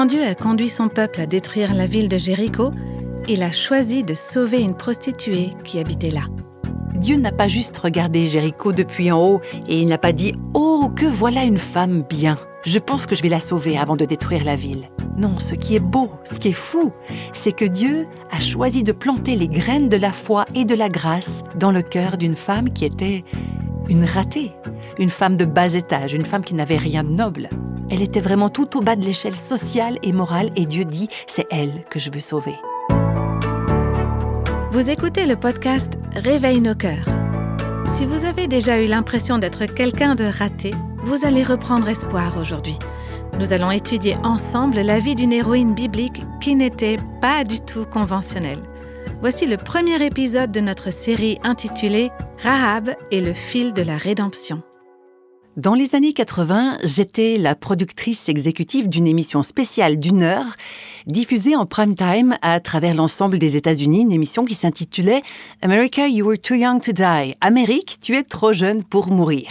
[0.00, 2.70] Quand Dieu a conduit son peuple à détruire la ville de Jéricho,
[3.28, 6.22] il a choisi de sauver une prostituée qui habitait là.
[6.94, 10.90] Dieu n'a pas juste regardé Jéricho depuis en haut et il n'a pas dit⁇ Oh,
[10.96, 14.42] que voilà une femme bien Je pense que je vais la sauver avant de détruire
[14.42, 14.88] la ville⁇
[15.18, 16.94] Non, ce qui est beau, ce qui est fou,
[17.34, 20.88] c'est que Dieu a choisi de planter les graines de la foi et de la
[20.88, 23.22] grâce dans le cœur d'une femme qui était
[23.90, 24.52] une ratée,
[24.98, 27.50] une femme de bas étage, une femme qui n'avait rien de noble.
[27.90, 31.46] Elle était vraiment tout au bas de l'échelle sociale et morale et Dieu dit⁇ C'est
[31.50, 32.52] elle que je veux sauver⁇
[34.72, 37.04] vous écoutez le podcast Réveille nos cœurs.
[37.96, 42.78] Si vous avez déjà eu l'impression d'être quelqu'un de raté, vous allez reprendre espoir aujourd'hui.
[43.40, 48.62] Nous allons étudier ensemble la vie d'une héroïne biblique qui n'était pas du tout conventionnelle.
[49.20, 54.62] Voici le premier épisode de notre série intitulée Rahab et le fil de la rédemption.
[55.56, 60.46] Dans les années 80, j'étais la productrice exécutive d'une émission spéciale d'une heure,
[61.06, 65.22] diffusée en prime time à travers l'ensemble des États-Unis, une émission qui s'intitulait
[65.60, 67.34] America, You Were Too Young to Die.
[67.40, 69.48] Amérique, tu es trop jeune pour mourir.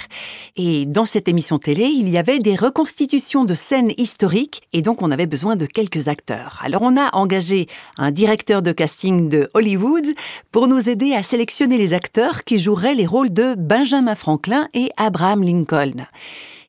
[0.56, 5.02] Et dans cette émission télé, il y avait des reconstitutions de scènes historiques et donc
[5.02, 6.62] on avait besoin de quelques acteurs.
[6.64, 10.06] Alors on a engagé un directeur de casting de Hollywood
[10.54, 14.92] pour nous aider à sélectionner les acteurs qui joueraient les rôles de Benjamin Franklin et
[14.96, 15.89] Abraham Lincoln.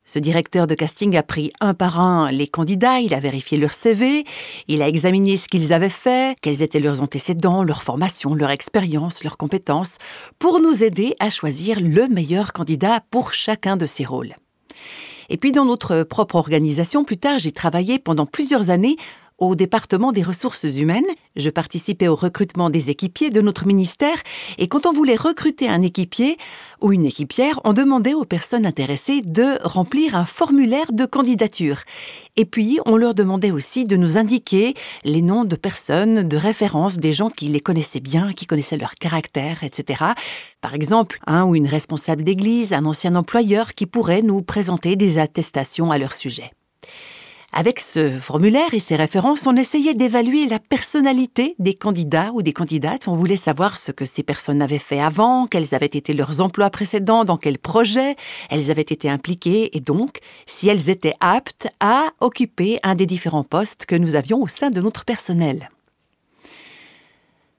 [0.04, 3.72] Ce directeur de casting a pris un par un les candidats, il a vérifié leur
[3.72, 4.24] CV,
[4.66, 9.22] il a examiné ce qu'ils avaient fait, quels étaient leurs antécédents, leur formation, leur expérience,
[9.22, 9.98] leurs compétences,
[10.38, 14.34] pour nous aider à choisir le meilleur candidat pour chacun de ces rôles.
[15.28, 18.96] Et puis dans notre propre organisation, plus tard, j'ai travaillé pendant plusieurs années
[19.40, 21.06] au département des ressources humaines.
[21.34, 24.16] Je participais au recrutement des équipiers de notre ministère
[24.58, 26.36] et quand on voulait recruter un équipier
[26.80, 31.80] ou une équipière, on demandait aux personnes intéressées de remplir un formulaire de candidature.
[32.36, 34.74] Et puis, on leur demandait aussi de nous indiquer
[35.04, 38.94] les noms de personnes, de référence, des gens qui les connaissaient bien, qui connaissaient leur
[38.94, 40.04] caractère, etc.
[40.60, 45.18] Par exemple, un ou une responsable d'église, un ancien employeur qui pourrait nous présenter des
[45.18, 46.50] attestations à leur sujet.
[47.52, 52.52] Avec ce formulaire et ces références, on essayait d'évaluer la personnalité des candidats ou des
[52.52, 53.08] candidates.
[53.08, 56.70] On voulait savoir ce que ces personnes avaient fait avant, quels avaient été leurs emplois
[56.70, 58.14] précédents, dans quels projets
[58.50, 63.44] elles avaient été impliquées et donc si elles étaient aptes à occuper un des différents
[63.44, 65.70] postes que nous avions au sein de notre personnel.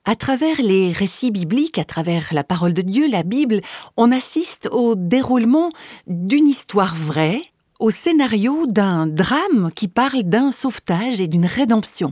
[0.05, 3.61] À travers les récits bibliques, à travers la parole de Dieu, la Bible,
[3.97, 5.69] on assiste au déroulement
[6.07, 7.43] d'une histoire vraie,
[7.81, 12.11] au scénario d'un drame qui parle d'un sauvetage et d'une rédemption.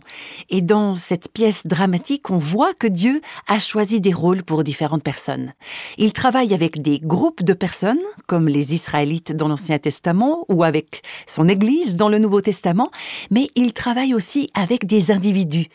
[0.50, 5.04] Et dans cette pièce dramatique, on voit que Dieu a choisi des rôles pour différentes
[5.04, 5.54] personnes.
[6.00, 11.04] Il travaille avec des groupes de personnes, comme les Israélites dans l'Ancien Testament ou avec
[11.28, 12.90] son Église dans le Nouveau Testament,
[13.30, 15.68] mais il travaille aussi avec des individus.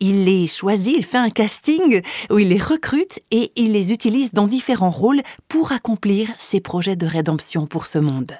[0.00, 4.32] Il les choisit, il fait un casting où il les recrute et il les utilise
[4.32, 8.34] dans différents rôles pour accomplir ses projets de rédemption pour ce monde.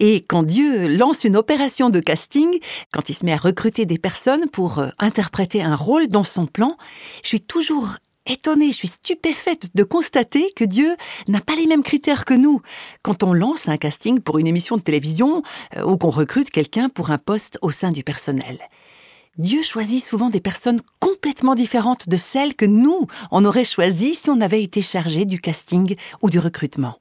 [0.00, 2.58] Et quand Dieu lance une opération de casting,
[2.92, 6.46] quand il se met à recruter des personnes pour euh, interpréter un rôle dans son
[6.46, 6.76] plan,
[7.22, 7.96] je suis toujours
[8.26, 10.96] étonnée, je suis stupéfaite de constater que Dieu
[11.28, 12.60] n'a pas les mêmes critères que nous.
[13.02, 15.42] Quand on lance un casting pour une émission de télévision
[15.76, 18.58] euh, ou qu'on recrute quelqu'un pour un poste au sein du personnel.
[19.36, 24.30] Dieu choisit souvent des personnes complètement différentes de celles que nous, on aurait choisies si
[24.30, 26.98] on avait été chargé du casting ou du recrutement.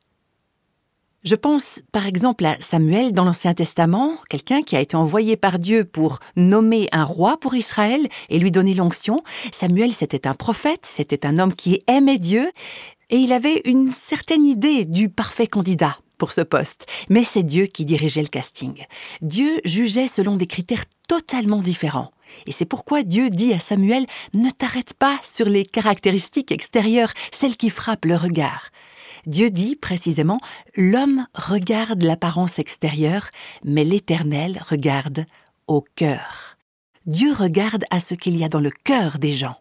[1.24, 5.58] Je pense par exemple à Samuel dans l'Ancien Testament, quelqu'un qui a été envoyé par
[5.58, 9.24] Dieu pour nommer un roi pour Israël et lui donner l'onction.
[9.54, 12.52] Samuel, c'était un prophète, c'était un homme qui aimait Dieu
[13.10, 16.88] et il avait une certaine idée du parfait candidat pour ce poste.
[17.08, 18.86] Mais c'est Dieu qui dirigeait le casting.
[19.22, 22.12] Dieu jugeait selon des critères totalement différents.
[22.48, 27.56] Et c'est pourquoi Dieu dit à Samuel, ne t'arrête pas sur les caractéristiques extérieures, celles
[27.56, 28.72] qui frappent le regard.
[29.26, 30.40] Dieu dit précisément
[30.76, 33.30] L'homme regarde l'apparence extérieure,
[33.64, 35.26] mais l'Éternel regarde
[35.68, 36.58] au cœur.
[37.06, 39.56] Dieu regarde à ce qu'il y a dans le cœur des gens.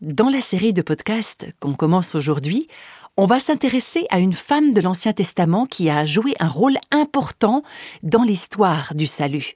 [0.00, 2.68] Dans la série de podcasts qu'on commence aujourd'hui,
[3.16, 7.62] on va s'intéresser à une femme de l'Ancien Testament qui a joué un rôle important
[8.02, 9.54] dans l'histoire du salut.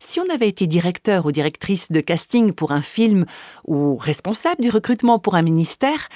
[0.00, 3.24] Si on avait été directeur ou directrice de casting pour un film
[3.66, 6.08] ou responsable du recrutement pour un ministère,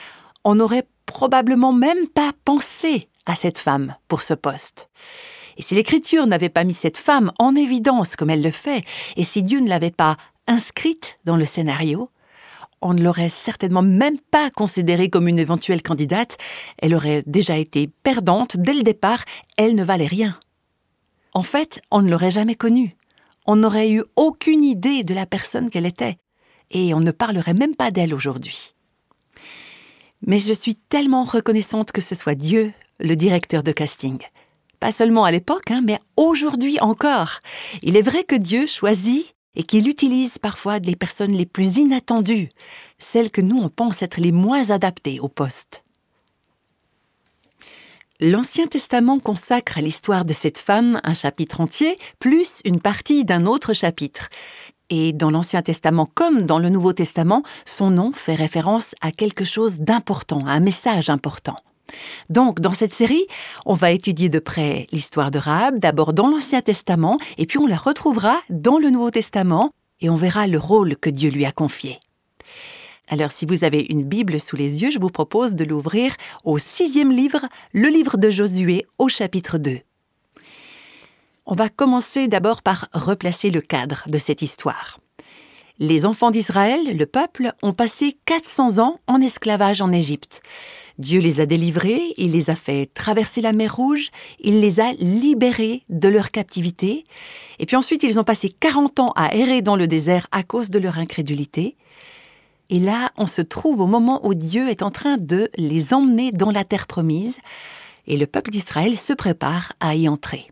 [0.45, 4.89] on n'aurait probablement même pas pensé à cette femme pour ce poste.
[5.57, 8.85] Et si l'Écriture n'avait pas mis cette femme en évidence comme elle le fait,
[9.17, 10.17] et si Dieu ne l'avait pas
[10.47, 12.11] inscrite dans le scénario,
[12.81, 16.39] on ne l'aurait certainement même pas considérée comme une éventuelle candidate,
[16.79, 19.25] elle aurait déjà été perdante dès le départ,
[19.59, 20.39] elle ne valait rien.
[21.35, 22.97] En fait, on ne l'aurait jamais connue.
[23.47, 26.19] on n'aurait eu aucune idée de la personne qu'elle était,
[26.71, 28.75] et on ne parlerait même pas d'elle aujourd'hui.
[30.27, 34.19] Mais je suis tellement reconnaissante que ce soit Dieu, le directeur de casting.
[34.79, 37.41] Pas seulement à l'époque, hein, mais aujourd'hui encore.
[37.83, 42.49] Il est vrai que Dieu choisit et qu'il utilise parfois les personnes les plus inattendues,
[42.99, 45.83] celles que nous on pense être les moins adaptées au poste.
[48.21, 53.47] L'Ancien Testament consacre à l'histoire de cette femme un chapitre entier, plus une partie d'un
[53.47, 54.29] autre chapitre.
[54.91, 59.45] Et dans l'Ancien Testament comme dans le Nouveau Testament, son nom fait référence à quelque
[59.45, 61.57] chose d'important, à un message important.
[62.29, 63.27] Donc, dans cette série,
[63.67, 67.67] on va étudier de près l'histoire de Rahab, d'abord dans l'Ancien Testament, et puis on
[67.67, 71.53] la retrouvera dans le Nouveau Testament, et on verra le rôle que Dieu lui a
[71.53, 71.99] confié.
[73.09, 76.15] Alors si vous avez une Bible sous les yeux, je vous propose de l'ouvrir
[76.45, 79.81] au sixième livre, le livre de Josué au chapitre 2.
[81.53, 85.01] On va commencer d'abord par replacer le cadre de cette histoire.
[85.81, 90.43] Les enfants d'Israël, le peuple, ont passé 400 ans en esclavage en Égypte.
[90.99, 94.93] Dieu les a délivrés, il les a fait traverser la mer Rouge, il les a
[94.93, 97.05] libérés de leur captivité,
[97.59, 100.71] et puis ensuite ils ont passé 40 ans à errer dans le désert à cause
[100.71, 101.77] de leur incrédulité.
[102.69, 106.31] Et là, on se trouve au moment où Dieu est en train de les emmener
[106.31, 107.41] dans la terre promise,
[108.07, 110.47] et le peuple d'Israël se prépare à y entrer.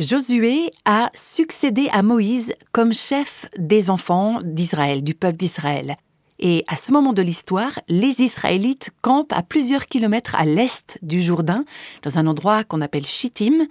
[0.00, 5.96] Josué a succédé à Moïse comme chef des enfants d'Israël, du peuple d'Israël.
[6.38, 11.20] Et à ce moment de l'histoire, les Israélites campent à plusieurs kilomètres à l'est du
[11.20, 11.66] Jourdain,
[12.02, 13.66] dans un endroit qu'on appelle Chittim.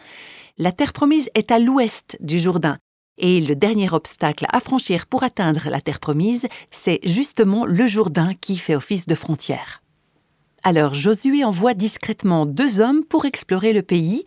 [0.59, 2.77] La terre promise est à l'ouest du Jourdain.
[3.17, 8.33] Et le dernier obstacle à franchir pour atteindre la terre promise, c'est justement le Jourdain
[8.39, 9.81] qui fait office de frontière.
[10.63, 14.25] Alors Josué envoie discrètement deux hommes pour explorer le pays,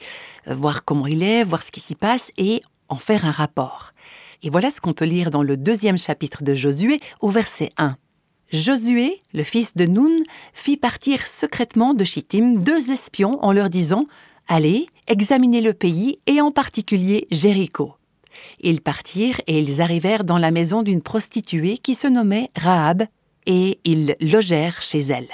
[0.49, 3.93] euh, voir comment il est, voir ce qui s'y passe et en faire un rapport.
[4.43, 7.96] Et voilà ce qu'on peut lire dans le deuxième chapitre de Josué au verset 1.
[8.52, 14.06] Josué, le fils de Nun, fit partir secrètement de Chittim deux espions en leur disant
[14.49, 17.94] Allez, examinez le pays et en particulier Jéricho.
[18.61, 23.05] Ils partirent et ils arrivèrent dans la maison d'une prostituée qui se nommait Rahab,
[23.46, 25.29] et ils logèrent chez elle.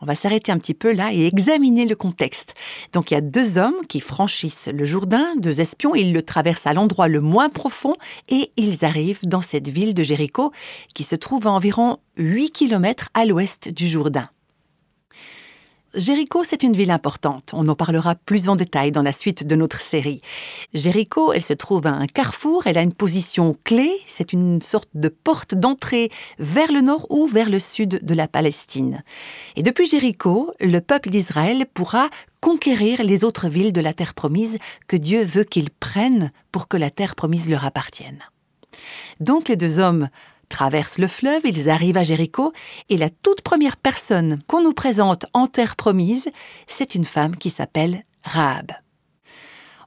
[0.00, 2.54] On va s'arrêter un petit peu là et examiner le contexte.
[2.92, 6.66] Donc il y a deux hommes qui franchissent le Jourdain, deux espions, ils le traversent
[6.66, 7.96] à l'endroit le moins profond
[8.28, 10.52] et ils arrivent dans cette ville de Jéricho
[10.94, 14.28] qui se trouve à environ 8 km à l'ouest du Jourdain.
[15.94, 17.50] Jéricho, c'est une ville importante.
[17.52, 20.22] On en parlera plus en détail dans la suite de notre série.
[20.72, 24.88] Jéricho, elle se trouve à un carrefour, elle a une position clé, c'est une sorte
[24.94, 29.02] de porte d'entrée vers le nord ou vers le sud de la Palestine.
[29.56, 32.08] Et depuis Jéricho, le peuple d'Israël pourra
[32.40, 36.76] conquérir les autres villes de la terre promise que Dieu veut qu'ils prennent pour que
[36.76, 38.20] la terre promise leur appartienne.
[39.18, 40.08] Donc les deux hommes
[40.50, 42.52] traversent le fleuve, ils arrivent à Jéricho,
[42.90, 46.28] et la toute première personne qu'on nous présente en terre promise,
[46.66, 48.72] c'est une femme qui s'appelle Rahab.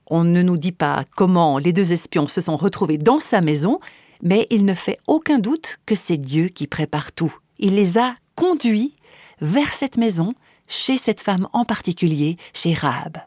[0.08, 3.80] On ne nous dit pas comment les deux espions se sont retrouvés dans sa maison,
[4.24, 7.36] mais il ne fait aucun doute que c'est Dieu qui prépare tout.
[7.60, 8.96] Il les a conduits
[9.42, 10.34] vers cette maison,
[10.68, 13.18] chez cette femme en particulier, chez Rahab.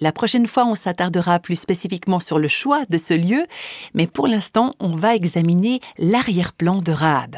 [0.00, 3.46] La prochaine fois, on s'attardera plus spécifiquement sur le choix de ce lieu,
[3.94, 7.36] mais pour l'instant, on va examiner l'arrière-plan de Rahab.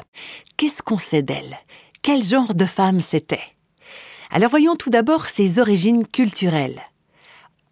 [0.56, 1.58] Qu'est-ce qu'on sait d'elle?
[2.02, 3.42] Quel genre de femme c'était?
[4.30, 6.80] Alors voyons tout d'abord ses origines culturelles.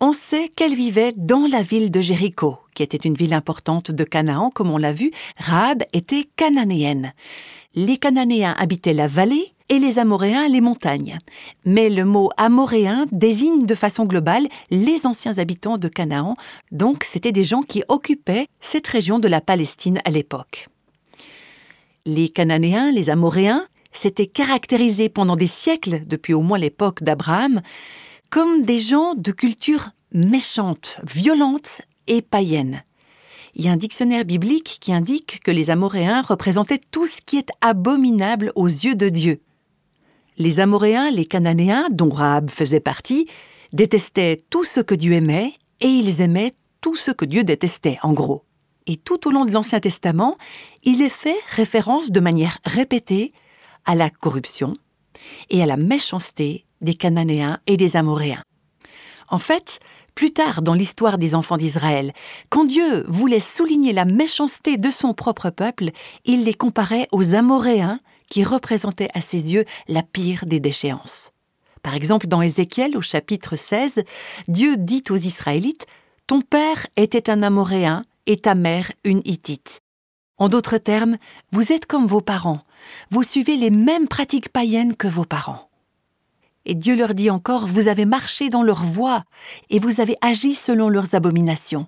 [0.00, 4.04] On sait qu'elle vivait dans la ville de Jéricho, qui était une ville importante de
[4.04, 5.12] Canaan, comme on l'a vu.
[5.38, 7.14] Rahab était cananéenne.
[7.74, 11.18] Les Cananéens habitaient la vallée et les Amoréens les montagnes.
[11.64, 16.36] Mais le mot amoréen désigne de façon globale les anciens habitants de Canaan,
[16.72, 20.68] donc c'était des gens qui occupaient cette région de la Palestine à l'époque.
[22.06, 27.62] Les Cananéens, les Amoréens, s'étaient caractérisés pendant des siècles, depuis au moins l'époque d'Abraham,
[28.28, 32.82] comme des gens de culture méchante, violente et païenne.
[33.54, 37.38] Il y a un dictionnaire biblique qui indique que les Amoréens représentaient tout ce qui
[37.38, 39.40] est abominable aux yeux de Dieu.
[40.36, 43.28] Les Amoréens, les Cananéens, dont Rahab faisait partie,
[43.72, 48.12] détestaient tout ce que Dieu aimait et ils aimaient tout ce que Dieu détestait, en
[48.12, 48.44] gros.
[48.86, 50.36] Et tout au long de l'Ancien Testament,
[50.82, 53.32] il est fait référence de manière répétée
[53.84, 54.74] à la corruption
[55.50, 58.42] et à la méchanceté des Cananéens et des Amoréens.
[59.28, 59.80] En fait,
[60.14, 62.12] plus tard dans l'histoire des enfants d'Israël,
[62.50, 65.90] quand Dieu voulait souligner la méchanceté de son propre peuple,
[66.24, 68.00] il les comparait aux Amoréens
[68.34, 71.30] qui représentait à ses yeux la pire des déchéances.
[71.84, 74.02] Par exemple, dans Ézéchiel au chapitre 16,
[74.48, 75.86] Dieu dit aux Israélites
[76.26, 79.82] Ton père était un Amoréen et ta mère une Hittite.
[80.36, 81.16] En d'autres termes,
[81.52, 82.62] vous êtes comme vos parents,
[83.12, 85.70] vous suivez les mêmes pratiques païennes que vos parents.
[86.64, 89.22] Et Dieu leur dit encore, vous avez marché dans leur voie,
[89.70, 91.86] et vous avez agi selon leurs abominations.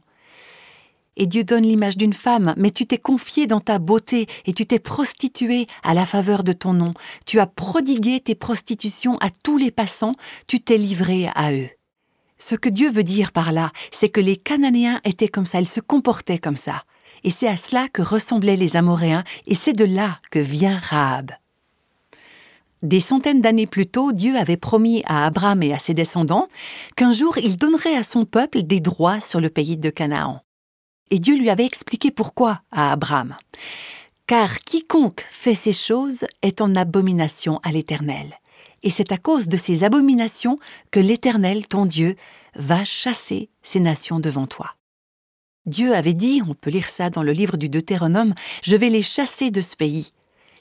[1.17, 4.67] Et Dieu donne l'image d'une femme, mais tu t'es confié dans ta beauté, et tu
[4.67, 6.93] t'es prostituée à la faveur de ton nom.
[7.25, 10.15] Tu as prodigué tes prostitutions à tous les passants,
[10.47, 11.71] tu t'es livré à eux.
[12.39, 15.69] Ce que Dieu veut dire par là, c'est que les Cananéens étaient comme ça, ils
[15.69, 16.85] se comportaient comme ça.
[17.25, 21.33] Et c'est à cela que ressemblaient les Amoréens, et c'est de là que vient Rahab.
[22.83, 26.47] Des centaines d'années plus tôt, Dieu avait promis à Abraham et à ses descendants
[26.95, 30.43] qu'un jour il donnerait à son peuple des droits sur le pays de Canaan.
[31.11, 33.37] Et Dieu lui avait expliqué pourquoi à Abraham.
[34.27, 38.39] Car quiconque fait ces choses est en abomination à l'Éternel.
[38.83, 40.59] Et c'est à cause de ces abominations
[40.91, 42.17] que l'Éternel, ton Dieu,
[42.55, 44.75] va chasser ces nations devant toi.
[45.65, 49.03] Dieu avait dit, on peut lire ça dans le livre du Deutéronome, je vais les
[49.03, 50.13] chasser de ce pays.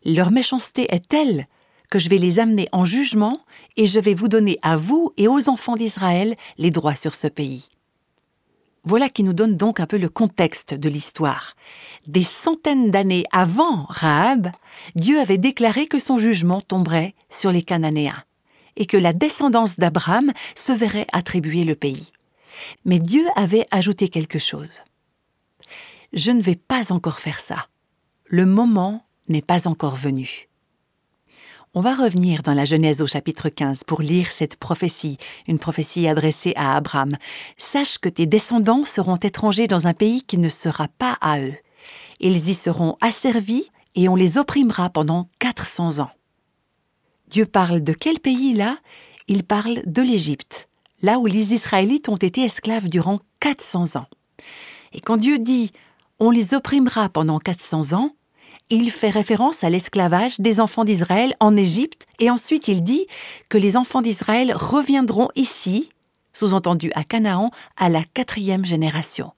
[0.04, 1.48] Leur méchanceté est telle
[1.90, 3.42] que je vais les amener en jugement
[3.78, 7.28] et je vais vous donner à vous et aux enfants d'Israël les droits sur ce
[7.28, 7.70] pays.
[8.86, 11.56] Voilà qui nous donne donc un peu le contexte de l'histoire.
[12.08, 14.52] Des centaines d'années avant Rahab,
[14.96, 18.24] Dieu avait déclaré que son jugement tomberait sur les Cananéens
[18.78, 22.12] et que la descendance d'Abraham se verrait attribuer le pays.
[22.86, 24.82] Mais Dieu avait ajouté quelque chose
[26.16, 27.68] je ne vais pas encore faire ça.
[28.26, 30.48] Le moment n'est pas encore venu.
[31.78, 36.08] On va revenir dans la Genèse au chapitre 15 pour lire cette prophétie, une prophétie
[36.08, 37.18] adressée à Abraham.
[37.58, 41.56] Sache que tes descendants seront étrangers dans un pays qui ne sera pas à eux.
[42.22, 46.12] Ils y seront asservis et on les opprimera pendant 400 ans.
[47.28, 48.78] Dieu parle de quel pays là?
[49.28, 50.70] Il parle de l'Égypte,
[51.02, 54.08] là où les Israélites ont été esclaves durant 400 ans.
[54.94, 55.74] Et quand Dieu dit
[56.20, 58.16] on les opprimera pendant 400 ans,
[58.70, 63.08] il fait référence à l'esclavage des enfants d'Israël en Égypte, et ensuite il dit
[63.50, 65.90] que les enfants d'Israël reviendront ici,
[66.34, 69.34] sous-entendu à Canaan, à la quatrième génération.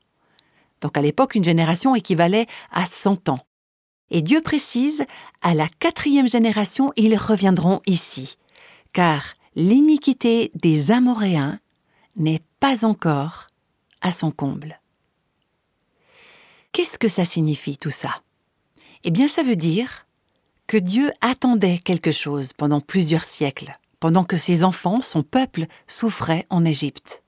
[0.81, 3.39] Donc à l'époque, une génération équivalait à 100 ans.
[4.09, 5.05] Et Dieu précise,
[5.41, 8.37] à la quatrième génération, ils reviendront ici,
[8.93, 11.59] car l'iniquité des Amoréens
[12.15, 13.47] n'est pas encore
[14.01, 14.79] à son comble.
[16.71, 18.21] Qu'est-ce que ça signifie tout ça?
[19.03, 20.05] Eh bien ça veut dire
[20.67, 26.45] que Dieu attendait quelque chose pendant plusieurs siècles, pendant que ses enfants, son peuple, souffraient
[26.49, 27.23] en Égypte.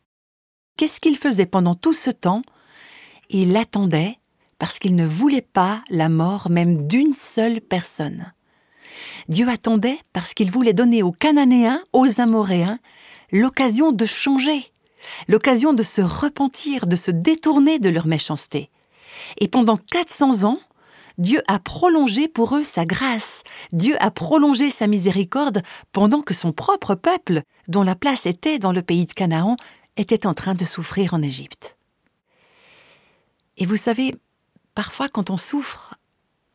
[0.78, 2.42] Qu'est-ce qu'il faisait pendant tout ce temps?
[3.30, 4.18] Il attendait
[4.58, 8.34] parce qu'il ne voulait pas la mort même d'une seule personne.
[9.30, 12.80] Dieu attendait parce qu'il voulait donner aux Cananéens, aux Amoréens,
[13.32, 14.72] l'occasion de changer,
[15.28, 18.70] l'occasion de se repentir, de se détourner de leur méchanceté.
[19.38, 20.60] Et pendant 400 ans,
[21.20, 25.62] Dieu a prolongé pour eux sa grâce, Dieu a prolongé sa miséricorde
[25.92, 29.58] pendant que son propre peuple, dont la place était dans le pays de Canaan,
[29.98, 31.78] était en train de souffrir en Égypte.
[33.58, 34.16] Et vous savez,
[34.76, 35.96] parfois quand on souffre,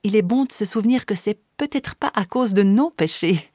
[0.03, 3.51] il est bon de se souvenir que c'est peut-être pas à cause de nos péchés.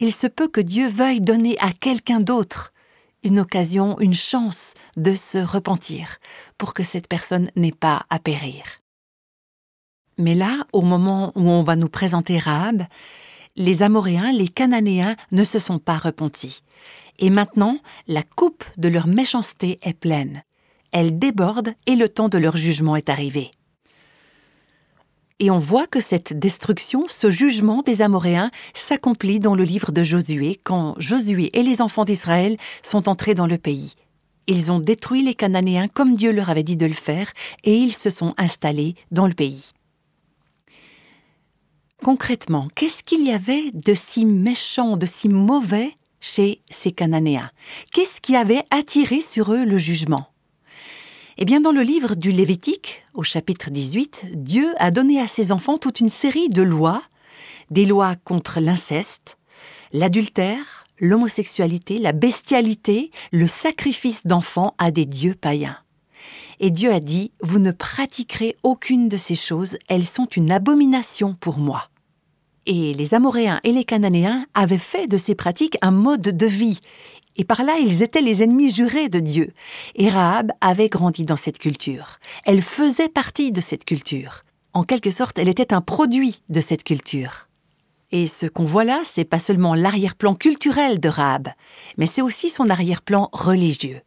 [0.00, 2.72] Il se peut que Dieu veuille donner à quelqu'un d'autre
[3.22, 6.18] une occasion, une chance de se repentir
[6.58, 8.81] pour que cette personne n'ait pas à périr.
[10.22, 12.84] Mais là, au moment où on va nous présenter Rahab,
[13.56, 16.62] les Amoréens, les Cananéens ne se sont pas repentis.
[17.18, 20.44] Et maintenant, la coupe de leur méchanceté est pleine.
[20.92, 23.50] Elle déborde et le temps de leur jugement est arrivé.
[25.40, 30.04] Et on voit que cette destruction, ce jugement des Amoréens, s'accomplit dans le livre de
[30.04, 33.96] Josué, quand Josué et les enfants d'Israël sont entrés dans le pays.
[34.46, 37.32] Ils ont détruit les Cananéens comme Dieu leur avait dit de le faire,
[37.64, 39.72] et ils se sont installés dans le pays.
[42.02, 47.52] Concrètement, qu'est-ce qu'il y avait de si méchant, de si mauvais chez ces Cananéens?
[47.92, 50.26] Qu'est-ce qui avait attiré sur eux le jugement?
[51.38, 55.52] Eh bien, dans le livre du Lévitique, au chapitre 18, Dieu a donné à ses
[55.52, 57.04] enfants toute une série de lois,
[57.70, 59.38] des lois contre l'inceste,
[59.92, 65.78] l'adultère, l'homosexualité, la bestialité, le sacrifice d'enfants à des dieux païens.
[66.58, 71.34] Et Dieu a dit, Vous ne pratiquerez aucune de ces choses, elles sont une abomination
[71.34, 71.91] pour moi.
[72.66, 76.80] Et les Amoréens et les Cananéens avaient fait de ces pratiques un mode de vie,
[77.36, 79.52] et par là, ils étaient les ennemis jurés de Dieu.
[79.94, 82.18] Et Rahab avait grandi dans cette culture.
[82.44, 84.42] Elle faisait partie de cette culture.
[84.74, 87.48] En quelque sorte, elle était un produit de cette culture.
[88.10, 91.48] Et ce qu'on voit là, c'est pas seulement l'arrière-plan culturel de Rahab,
[91.96, 94.00] mais c'est aussi son arrière-plan religieux.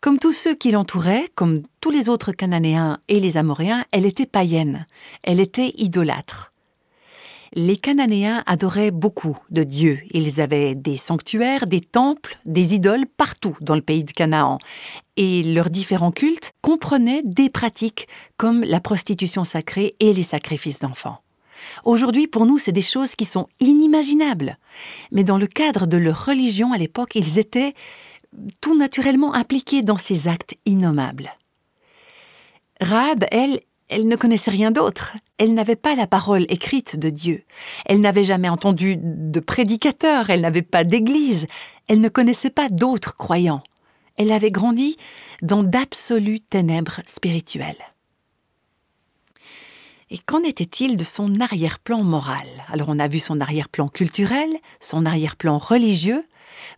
[0.00, 4.24] Comme tous ceux qui l'entouraient, comme tous les autres Cananéens et les Amoréens, elle était
[4.24, 4.86] païenne,
[5.22, 6.49] elle était idolâtre.
[7.52, 9.98] Les Cananéens adoraient beaucoup de dieux.
[10.12, 14.58] Ils avaient des sanctuaires, des temples, des idoles partout dans le pays de Canaan.
[15.16, 21.22] Et leurs différents cultes comprenaient des pratiques comme la prostitution sacrée et les sacrifices d'enfants.
[21.84, 24.56] Aujourd'hui, pour nous, c'est des choses qui sont inimaginables.
[25.10, 27.74] Mais dans le cadre de leur religion à l'époque, ils étaient
[28.60, 31.30] tout naturellement impliquée dans ces actes innommables.
[32.80, 35.16] Rahab, elle, elle ne connaissait rien d'autre.
[35.38, 37.44] Elle n'avait pas la parole écrite de Dieu.
[37.86, 41.46] Elle n'avait jamais entendu de prédicateur, elle n'avait pas d'église,
[41.88, 43.62] elle ne connaissait pas d'autres croyants.
[44.16, 44.96] Elle avait grandi
[45.42, 47.76] dans d'absolues ténèbres spirituelles.
[50.10, 52.46] Et qu'en était-il de son arrière-plan moral?
[52.72, 54.48] Alors on a vu son arrière-plan culturel,
[54.80, 56.24] son arrière-plan religieux,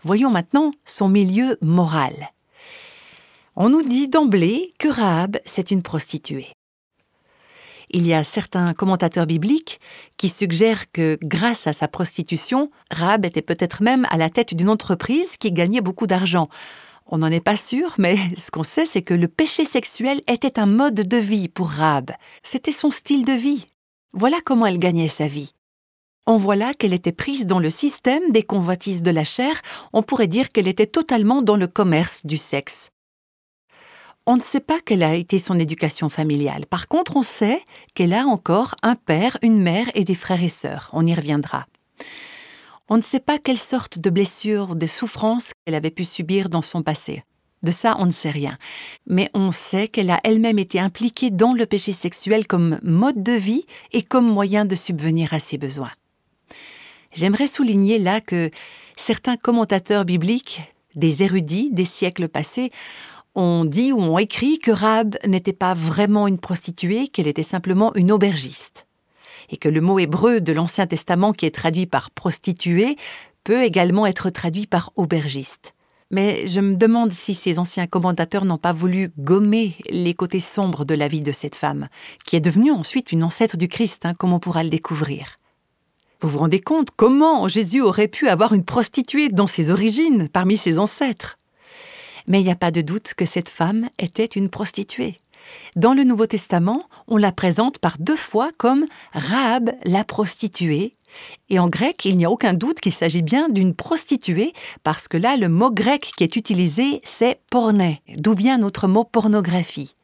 [0.02, 2.30] Voyons maintenant son milieu moral.
[3.56, 6.48] On nous dit d'emblée que Rahab, c'est une prostituée.
[7.94, 9.78] Il y a certains commentateurs bibliques
[10.16, 14.70] qui suggèrent que grâce à sa prostitution, Rahab était peut-être même à la tête d'une
[14.70, 16.48] entreprise qui gagnait beaucoup d'argent.
[17.04, 20.58] On n'en est pas sûr, mais ce qu'on sait, c'est que le péché sexuel était
[20.58, 22.12] un mode de vie pour Rahab.
[22.42, 23.68] C'était son style de vie.
[24.14, 25.52] Voilà comment elle gagnait sa vie.
[26.26, 29.60] On voit là qu'elle était prise dans le système des convoitises de la chair,
[29.92, 32.91] on pourrait dire qu'elle était totalement dans le commerce du sexe.
[34.24, 36.66] On ne sait pas quelle a été son éducation familiale.
[36.66, 37.60] Par contre, on sait
[37.94, 40.90] qu'elle a encore un père, une mère et des frères et sœurs.
[40.92, 41.66] On y reviendra.
[42.88, 46.62] On ne sait pas quelle sorte de blessures, de souffrances qu'elle avait pu subir dans
[46.62, 47.24] son passé.
[47.64, 48.58] De ça, on ne sait rien.
[49.06, 53.32] Mais on sait qu'elle a elle-même été impliquée dans le péché sexuel comme mode de
[53.32, 55.92] vie et comme moyen de subvenir à ses besoins.
[57.12, 58.50] J'aimerais souligner là que
[58.96, 60.62] certains commentateurs bibliques,
[60.94, 62.70] des érudits des siècles passés,
[63.34, 67.94] ont dit ou ont écrit que Rahab n'était pas vraiment une prostituée, qu'elle était simplement
[67.94, 68.86] une aubergiste.
[69.50, 72.96] Et que le mot hébreu de l'Ancien Testament qui est traduit par prostituée
[73.44, 75.74] peut également être traduit par aubergiste.
[76.10, 80.84] Mais je me demande si ces anciens commentateurs n'ont pas voulu gommer les côtés sombres
[80.84, 81.88] de la vie de cette femme,
[82.26, 85.38] qui est devenue ensuite une ancêtre du Christ, hein, comme on pourra le découvrir.
[86.20, 90.58] Vous vous rendez compte comment Jésus aurait pu avoir une prostituée dans ses origines, parmi
[90.58, 91.38] ses ancêtres?
[92.26, 95.20] Mais il n'y a pas de doute que cette femme était une prostituée.
[95.76, 100.96] Dans le Nouveau Testament, on la présente par deux fois comme Rahab la prostituée.
[101.50, 105.16] Et en grec, il n'y a aucun doute qu'il s'agit bien d'une prostituée, parce que
[105.16, 109.94] là, le mot grec qui est utilisé, c'est porné, d'où vient notre mot pornographie.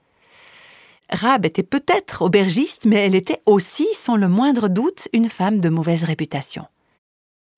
[1.10, 5.70] Rab était peut-être aubergiste, mais elle était aussi, sans le moindre doute, une femme de
[5.70, 6.66] mauvaise réputation.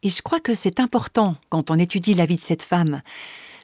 [0.04, 3.02] Et je crois que c'est important, quand on étudie la vie de cette femme,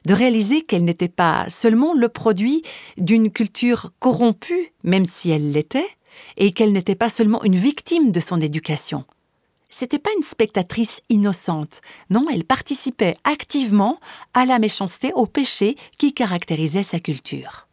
[0.07, 2.61] de réaliser qu'elle n'était pas seulement le produit
[2.95, 5.89] d'une culture corrompue, même si elle l'était,
[6.37, 9.03] et qu'elle n'était pas seulement une victime de son éducation.
[9.67, 11.81] C'était pas une spectatrice innocente.
[12.09, 13.99] Non, elle participait activement
[14.33, 17.67] à la méchanceté, au péché qui caractérisait sa culture.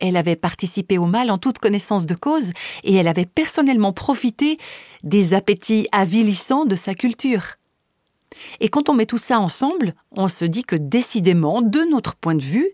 [0.00, 2.52] Elle avait participé au mal en toute connaissance de cause
[2.84, 4.58] et elle avait personnellement profité
[5.02, 7.57] des appétits avilissants de sa culture.
[8.60, 12.34] Et quand on met tout ça ensemble, on se dit que décidément, de notre point
[12.34, 12.70] de vue,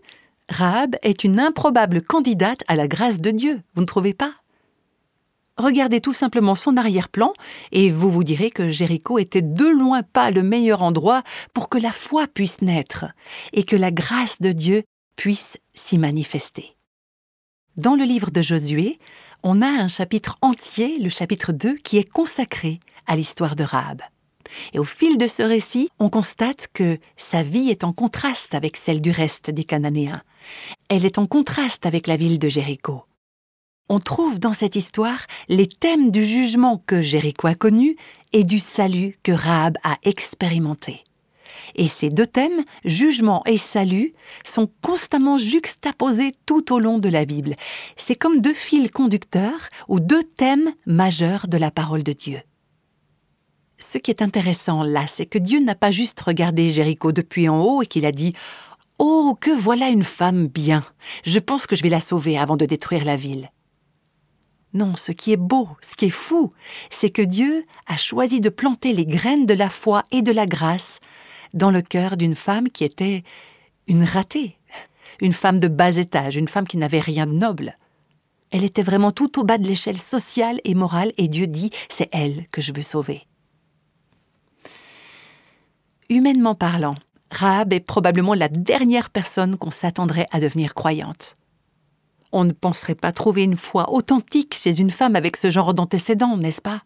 [0.49, 4.33] Rahab est une improbable candidate à la grâce de Dieu, vous ne trouvez pas?
[5.57, 7.31] Regardez tout simplement son arrière-plan
[7.71, 11.77] et vous vous direz que Jéricho était de loin pas le meilleur endroit pour que
[11.77, 13.05] la foi puisse naître
[13.53, 14.83] et que la grâce de Dieu
[15.15, 16.75] puisse s'y manifester.
[17.77, 18.99] Dans le livre de Josué,
[19.43, 24.01] on a un chapitre entier, le chapitre 2, qui est consacré à l'histoire de Rahab.
[24.73, 28.77] Et au fil de ce récit, on constate que sa vie est en contraste avec
[28.77, 30.21] celle du reste des Cananéens.
[30.89, 33.03] Elle est en contraste avec la ville de Jéricho.
[33.87, 37.97] On trouve dans cette histoire les thèmes du jugement que Jéricho a connu
[38.33, 41.03] et du salut que Rahab a expérimenté.
[41.75, 47.25] Et ces deux thèmes, jugement et salut, sont constamment juxtaposés tout au long de la
[47.25, 47.55] Bible.
[47.97, 52.41] C'est comme deux fils conducteurs ou deux thèmes majeurs de la parole de Dieu.
[53.87, 57.61] Ce qui est intéressant là, c'est que Dieu n'a pas juste regardé Jéricho depuis en
[57.61, 58.33] haut et qu'il a dit
[58.97, 60.83] Oh, que voilà une femme bien.
[61.23, 63.51] Je pense que je vais la sauver avant de détruire la ville.
[64.73, 66.51] Non, ce qui est beau, ce qui est fou,
[66.89, 70.47] c'est que Dieu a choisi de planter les graines de la foi et de la
[70.47, 70.99] grâce
[71.53, 73.23] dans le cœur d'une femme qui était
[73.87, 74.57] une ratée,
[75.21, 77.77] une femme de bas étage, une femme qui n'avait rien de noble.
[78.49, 82.09] Elle était vraiment tout au bas de l'échelle sociale et morale, et Dieu dit, c'est
[82.11, 83.27] elle que je veux sauver.
[86.09, 86.95] Humainement parlant,
[87.31, 91.35] Rahab est probablement la dernière personne qu'on s'attendrait à devenir croyante.
[92.31, 96.37] On ne penserait pas trouver une foi authentique chez une femme avec ce genre d'antécédents,
[96.37, 96.83] n'est-ce pas?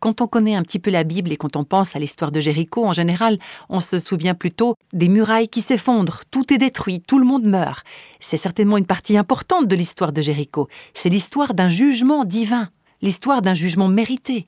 [0.00, 2.40] Quand on connaît un petit peu la Bible et quand on pense à l'histoire de
[2.40, 7.20] Jéricho en général, on se souvient plutôt des murailles qui s'effondrent, tout est détruit, tout
[7.20, 7.86] le monde meurt.
[8.18, 10.68] C'est certainement une partie importante de l'histoire de Jéricho.
[10.94, 12.70] C'est l'histoire d'un jugement divin,
[13.02, 14.46] l'histoire d'un jugement mérité.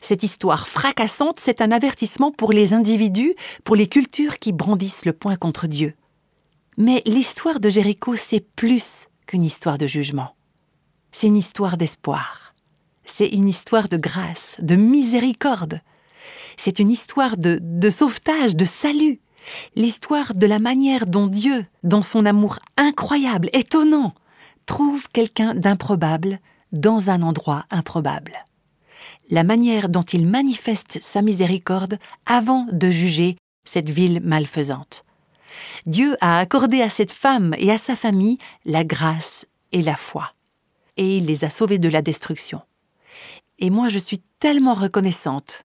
[0.00, 3.34] Cette histoire fracassante, c'est un avertissement pour les individus,
[3.64, 5.94] pour les cultures qui brandissent le poing contre Dieu.
[6.76, 10.34] Mais l'histoire de Jéricho, c'est plus qu'une histoire de jugement.
[11.12, 12.54] C'est une histoire d'espoir.
[13.04, 15.80] C'est une histoire de grâce, de miséricorde.
[16.56, 19.20] C'est une histoire de, de sauvetage, de salut.
[19.74, 24.14] L'histoire de la manière dont Dieu, dans son amour incroyable, étonnant,
[24.66, 26.38] trouve quelqu'un d'improbable
[26.72, 28.44] dans un endroit improbable
[29.30, 35.04] la manière dont il manifeste sa miséricorde avant de juger cette ville malfaisante.
[35.86, 40.32] Dieu a accordé à cette femme et à sa famille la grâce et la foi,
[40.96, 42.60] et il les a sauvés de la destruction.
[43.58, 45.62] Et moi je suis tellement reconnaissante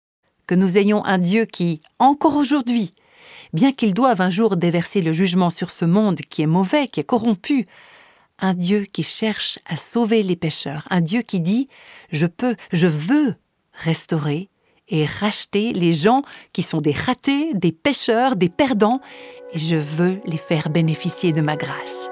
[0.47, 2.95] que nous ayons un Dieu qui, encore aujourd'hui,
[3.53, 7.01] bien qu'il doive un jour déverser le jugement sur ce monde qui est mauvais, qui
[7.01, 7.67] est corrompu,
[8.39, 11.69] un Dieu qui cherche à sauver les pécheurs, un Dieu qui dit⁇
[12.11, 13.37] Je peux, je veux
[13.73, 14.49] restaurer
[14.89, 19.01] et racheter les gens qui sont des ratés, des pêcheurs, des perdants,
[19.53, 22.11] et je veux les faire bénéficier de ma grâce.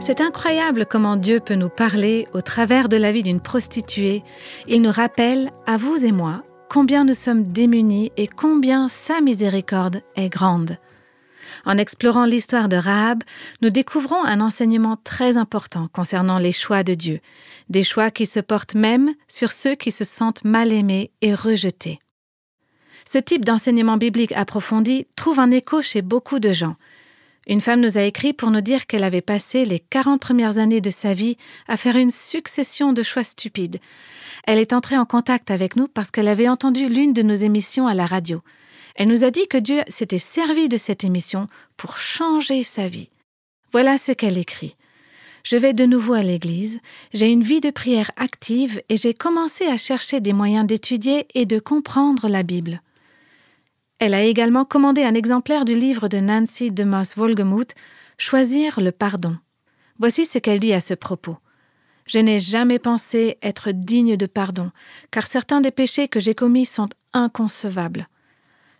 [0.00, 4.22] C'est incroyable comment Dieu peut nous parler au travers de la vie d'une prostituée.
[4.68, 10.02] Il nous rappelle, à vous et moi, combien nous sommes démunis et combien sa miséricorde
[10.16, 10.76] est grande.
[11.64, 13.22] En explorant l'histoire de Rahab,
[13.62, 17.20] nous découvrons un enseignement très important concernant les choix de Dieu,
[17.68, 21.98] des choix qui se portent même sur ceux qui se sentent mal aimés et rejetés.
[23.04, 26.76] Ce type d'enseignement biblique approfondi trouve un écho chez beaucoup de gens.
[27.46, 30.80] Une femme nous a écrit pour nous dire qu'elle avait passé les 40 premières années
[30.80, 31.36] de sa vie
[31.68, 33.80] à faire une succession de choix stupides.
[34.46, 37.86] Elle est entrée en contact avec nous parce qu'elle avait entendu l'une de nos émissions
[37.86, 38.42] à la radio.
[38.94, 43.10] Elle nous a dit que Dieu s'était servi de cette émission pour changer sa vie.
[43.72, 44.76] Voilà ce qu'elle écrit.
[45.42, 46.80] Je vais de nouveau à l'église,
[47.12, 51.44] j'ai une vie de prière active et j'ai commencé à chercher des moyens d'étudier et
[51.44, 52.80] de comprendre la Bible.
[53.98, 57.74] Elle a également commandé un exemplaire du livre de Nancy de Moss Wolgemuth,
[58.16, 59.36] Choisir le pardon.
[59.98, 61.36] Voici ce qu'elle dit à ce propos.
[62.06, 64.70] Je n'ai jamais pensé être digne de pardon,
[65.10, 68.08] car certains des péchés que j'ai commis sont inconcevables.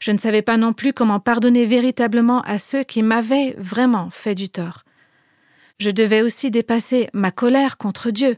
[0.04, 4.34] Je ne savais pas non plus comment pardonner véritablement à ceux qui m'avaient vraiment fait
[4.34, 4.82] du tort.
[5.78, 8.36] Je devais aussi dépasser ma colère contre Dieu.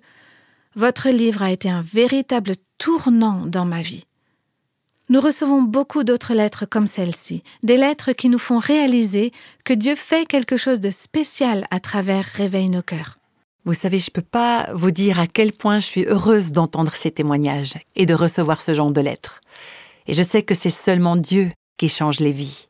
[0.76, 4.04] Votre livre a été un véritable tournant dans ma vie.
[5.08, 9.32] Nous recevons beaucoup d'autres lettres comme celle-ci, des lettres qui nous font réaliser
[9.64, 13.18] que Dieu fait quelque chose de spécial à travers Réveille nos cœurs.
[13.64, 16.94] Vous savez, je ne peux pas vous dire à quel point je suis heureuse d'entendre
[16.94, 19.40] ces témoignages et de recevoir ce genre de lettres.
[20.06, 22.68] Et je sais que c'est seulement Dieu qui change les vies.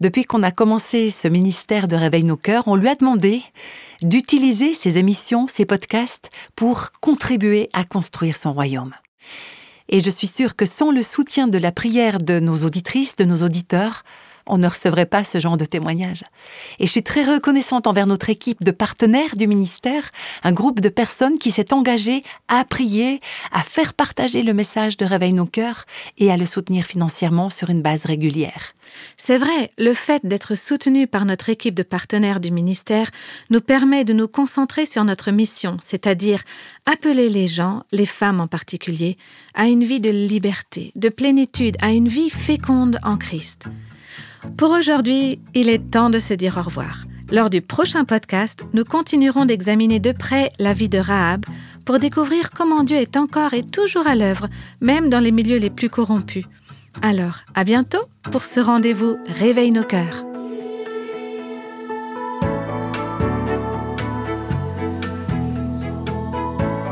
[0.00, 3.42] Depuis qu'on a commencé ce ministère de Réveil nos cœurs, on lui a demandé
[4.02, 8.94] d'utiliser ses émissions, ses podcasts pour contribuer à construire son royaume.
[9.88, 13.24] Et je suis sûre que sans le soutien de la prière de nos auditrices, de
[13.24, 14.02] nos auditeurs,
[14.46, 16.24] on ne recevrait pas ce genre de témoignage.
[16.78, 20.10] Et je suis très reconnaissante envers notre équipe de partenaires du ministère,
[20.42, 23.20] un groupe de personnes qui s'est engagé à prier,
[23.52, 25.84] à faire partager le message de Réveil nos cœurs
[26.18, 28.74] et à le soutenir financièrement sur une base régulière.
[29.16, 33.10] C'est vrai, le fait d'être soutenu par notre équipe de partenaires du ministère
[33.50, 36.42] nous permet de nous concentrer sur notre mission, c'est-à-dire
[36.86, 39.16] appeler les gens, les femmes en particulier,
[39.54, 43.68] à une vie de liberté, de plénitude, à une vie féconde en Christ.
[44.56, 47.04] Pour aujourd'hui, il est temps de se dire au revoir.
[47.30, 51.44] Lors du prochain podcast, nous continuerons d'examiner de près la vie de Rahab
[51.84, 54.48] pour découvrir comment Dieu est encore et toujours à l'œuvre,
[54.80, 56.44] même dans les milieux les plus corrompus.
[57.00, 60.24] Alors, à bientôt pour ce rendez-vous Réveille nos cœurs.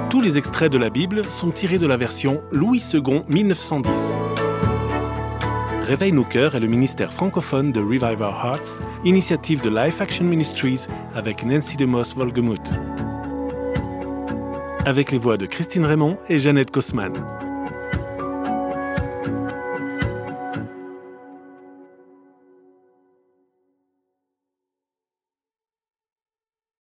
[0.08, 4.29] Tous les extraits de la Bible sont tirés de la version Louis II 1910.
[5.90, 10.24] Réveille nos cœurs est le ministère francophone de Revive Our Hearts, initiative de Life Action
[10.24, 12.70] Ministries avec Nancy DeMoss Volgemuth.
[14.86, 17.12] Avec les voix de Christine Raymond et Jeannette Kosman.